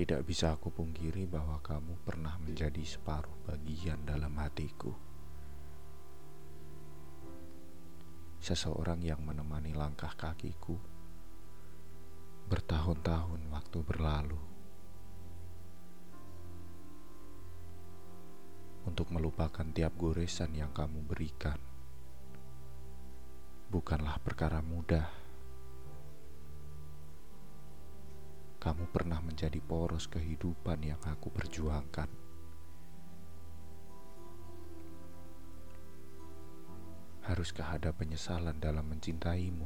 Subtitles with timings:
[0.00, 4.96] Tidak bisa aku pungkiri bahwa kamu pernah menjadi separuh bagian dalam hatiku.
[8.40, 10.80] Seseorang yang menemani langkah kakiku
[12.48, 14.40] bertahun-tahun waktu berlalu.
[18.88, 21.60] Untuk melupakan tiap goresan yang kamu berikan
[23.68, 25.19] bukanlah perkara mudah.
[28.60, 32.12] Kamu pernah menjadi poros kehidupan yang aku perjuangkan.
[37.24, 39.64] Haruskah ada penyesalan dalam mencintaimu?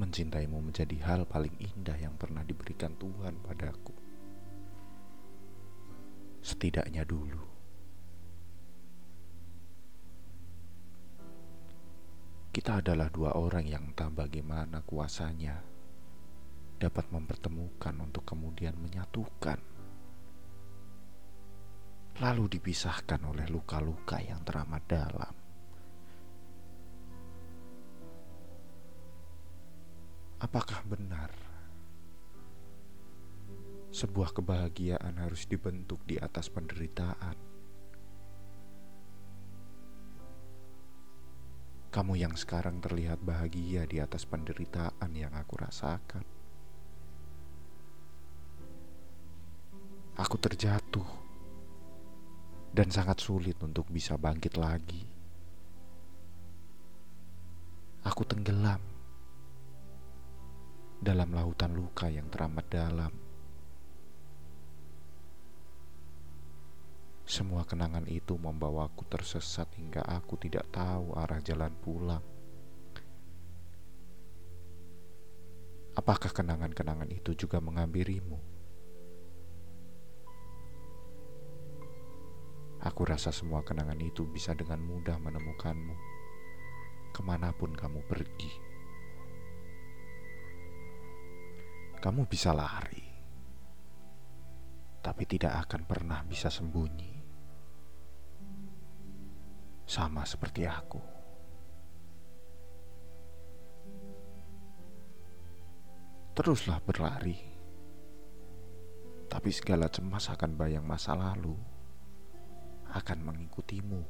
[0.00, 3.92] Mencintaimu menjadi hal paling indah yang pernah diberikan Tuhan padaku.
[6.40, 7.59] Setidaknya dulu.
[12.60, 15.64] Kita adalah dua orang yang entah bagaimana kuasanya
[16.76, 19.56] dapat mempertemukan untuk kemudian menyatukan.
[22.20, 25.34] Lalu dipisahkan oleh luka-luka yang teramat dalam.
[30.44, 31.32] Apakah benar
[33.88, 37.59] sebuah kebahagiaan harus dibentuk di atas penderitaan?
[41.90, 46.22] Kamu yang sekarang terlihat bahagia di atas penderitaan yang aku rasakan.
[50.14, 51.08] Aku terjatuh
[52.70, 55.02] dan sangat sulit untuk bisa bangkit lagi.
[58.06, 58.78] Aku tenggelam
[61.02, 63.29] dalam lautan luka yang teramat dalam.
[67.30, 72.26] Semua kenangan itu membawaku tersesat hingga aku tidak tahu arah jalan pulang.
[75.94, 78.34] Apakah kenangan-kenangan itu juga menghampirimu?
[82.82, 85.94] Aku rasa semua kenangan itu bisa dengan mudah menemukanmu
[87.14, 88.52] ke mana pun kamu pergi.
[91.94, 93.06] Kamu bisa lari,
[94.98, 97.19] tapi tidak akan pernah bisa sembunyi
[99.90, 101.02] sama seperti aku.
[106.30, 107.34] Teruslah berlari,
[109.26, 111.58] tapi segala cemas akan bayang masa lalu
[112.94, 114.02] akan mengikutimu.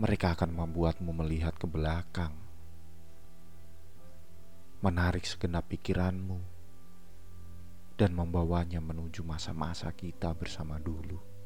[0.00, 2.32] Mereka akan membuatmu melihat ke belakang,
[4.80, 6.40] menarik segenap pikiranmu,
[8.00, 11.37] dan membawanya menuju masa-masa kita bersama dulu.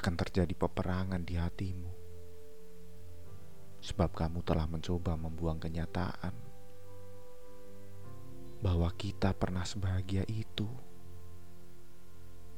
[0.00, 1.92] Akan terjadi peperangan di hatimu.
[3.84, 6.32] Sebab kamu telah mencoba membuang kenyataan
[8.64, 10.64] bahwa kita pernah sebahagia itu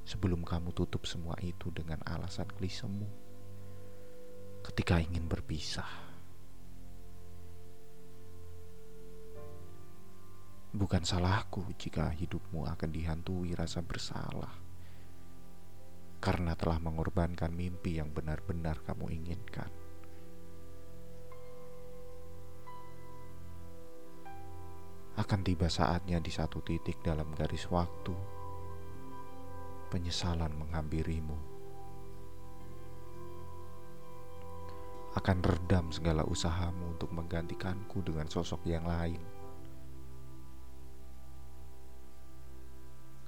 [0.06, 3.10] sebelum kamu tutup semua itu dengan alasan klisemu
[4.62, 6.14] ketika ingin berpisah.
[10.70, 14.71] Bukan salahku jika hidupmu akan dihantui rasa bersalah
[16.22, 19.66] karena telah mengorbankan mimpi yang benar-benar kamu inginkan.
[25.18, 28.14] Akan tiba saatnya di satu titik dalam garis waktu,
[29.90, 31.50] penyesalan menghampirimu.
[35.18, 39.31] Akan redam segala usahamu untuk menggantikanku dengan sosok yang lain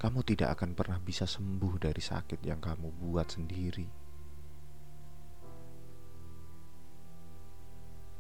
[0.05, 3.89] kamu tidak akan pernah bisa sembuh dari sakit yang kamu buat sendiri.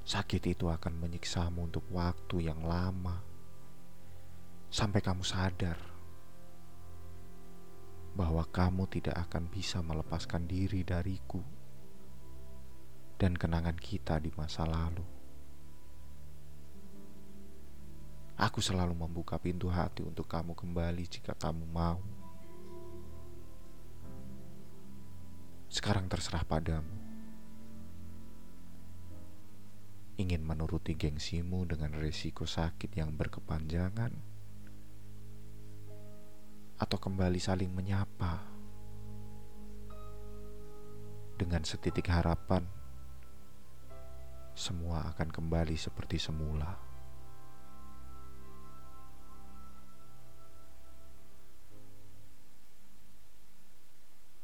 [0.01, 3.21] Sakit itu akan menyiksamu untuk waktu yang lama
[4.73, 5.77] sampai kamu sadar
[8.17, 11.45] bahwa kamu tidak akan bisa melepaskan diri dariku
[13.21, 15.05] dan kenangan kita di masa lalu.
[18.35, 22.03] Aku selalu membuka pintu hati untuk kamu kembali jika kamu mau.
[25.71, 26.95] Sekarang terserah padamu.
[30.19, 34.15] Ingin menuruti gengsimu dengan resiko sakit yang berkepanjangan,
[36.79, 38.43] atau kembali saling menyapa
[41.35, 42.63] dengan setitik harapan,
[44.55, 46.94] semua akan kembali seperti semula.